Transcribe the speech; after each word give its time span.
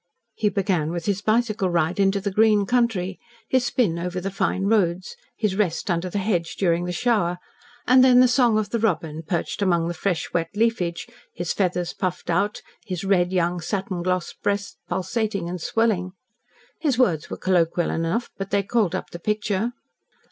He 0.33 0.49
began 0.49 0.89
with 0.89 1.05
his 1.05 1.21
bicycle 1.21 1.69
ride 1.69 1.99
into 1.99 2.19
the 2.19 2.31
green 2.31 2.65
country, 2.65 3.19
his 3.47 3.65
spin 3.65 3.99
over 3.99 4.19
the 4.19 4.31
fine 4.31 4.63
roads, 4.63 5.15
his 5.37 5.55
rest 5.55 5.91
under 5.91 6.09
the 6.09 6.17
hedge 6.17 6.55
during 6.55 6.85
the 6.85 6.91
shower, 6.91 7.37
and 7.85 8.03
then 8.03 8.19
the 8.19 8.27
song 8.27 8.57
of 8.57 8.71
the 8.71 8.79
robin 8.79 9.21
perched 9.21 9.61
among 9.61 9.87
the 9.87 9.93
fresh 9.93 10.33
wet 10.33 10.49
leafage, 10.55 11.07
his 11.35 11.53
feathers 11.53 11.93
puffed 11.93 12.31
out, 12.31 12.63
his 12.83 13.03
red 13.03 13.31
young 13.31 13.59
satin 13.61 14.01
glossed 14.01 14.41
breast 14.41 14.79
pulsating 14.89 15.47
and 15.47 15.61
swelling. 15.61 16.13
His 16.79 16.97
words 16.97 17.29
were 17.29 17.37
colloquial 17.37 17.91
enough, 17.91 18.31
but 18.39 18.49
they 18.49 18.63
called 18.63 18.95
up 18.95 19.11
the 19.11 19.19
picture. 19.19 19.73